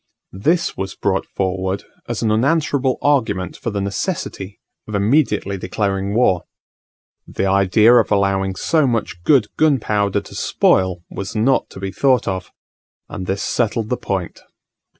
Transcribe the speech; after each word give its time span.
This 0.33 0.75
was 0.75 0.95
brought 0.95 1.27
forward 1.27 1.83
as 2.07 2.23
an 2.23 2.31
unanswerable 2.31 2.97
argument 3.03 3.55
for 3.55 3.69
the 3.69 3.79
necessity 3.81 4.59
of 4.87 4.95
immediately 4.95 5.59
declaring 5.59 6.15
war: 6.15 6.45
the 7.27 7.45
idea 7.45 7.93
of 7.93 8.11
allowing 8.11 8.55
so 8.55 8.87
much 8.87 9.21
good 9.21 9.49
gunpowder 9.57 10.21
to 10.21 10.33
spoil 10.33 11.03
was 11.11 11.35
not 11.35 11.69
to 11.69 11.79
be 11.79 11.91
thought 11.91 12.27
of; 12.27 12.51
and 13.09 13.27
this 13.27 13.43
settled 13.43 13.89
the 13.89 13.95
point. 13.97 14.41